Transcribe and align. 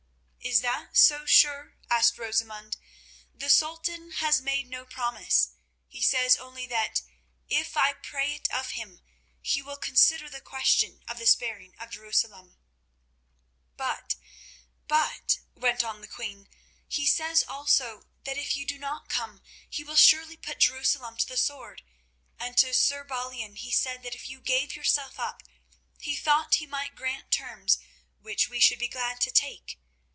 "Is 0.43 0.61
that 0.61 0.97
so 0.97 1.25
sure?" 1.27 1.77
asked 1.89 2.17
Rosamund. 2.17 2.75
"The 3.33 3.47
Sultan 3.49 4.11
has 4.13 4.41
made 4.41 4.67
no 4.67 4.83
promise; 4.85 5.51
he 5.87 6.01
says 6.01 6.35
only 6.35 6.65
that, 6.65 7.03
if 7.47 7.77
I 7.77 7.93
pray 7.93 8.33
it 8.33 8.49
of 8.51 8.71
him, 8.71 9.01
he 9.39 9.61
will 9.61 9.77
consider 9.77 10.29
the 10.29 10.41
question 10.41 11.03
of 11.07 11.19
the 11.19 11.27
sparing 11.27 11.75
of 11.77 11.91
Jerusalem." 11.91 12.57
"But—but," 13.77 15.37
went 15.53 15.83
on 15.85 16.01
the 16.01 16.07
queen, 16.07 16.49
"he 16.87 17.05
says 17.05 17.43
also 17.47 18.07
that 18.25 18.37
if 18.37 18.55
you 18.57 18.65
do 18.65 18.79
not 18.79 19.09
come 19.09 19.43
he 19.69 19.83
will 19.83 19.95
surely 19.95 20.35
put 20.35 20.59
Jerusalem 20.59 21.17
to 21.17 21.27
the 21.27 21.37
sword, 21.37 21.83
and 22.39 22.57
to 22.57 22.73
Sir 22.73 23.03
Balian 23.05 23.55
he 23.55 23.71
said 23.71 24.01
that 24.03 24.15
if 24.15 24.27
you 24.27 24.41
gave 24.41 24.75
yourself 24.75 25.17
up 25.19 25.43
he 25.99 26.15
thought 26.15 26.55
he 26.55 26.65
might 26.65 26.95
grant 26.95 27.29
terms 27.31 27.77
which 28.19 28.49
we 28.49 28.59
should 28.59 28.79
be 28.79 28.89
glad 28.89 29.21
to 29.21 29.31
take. 29.31 29.77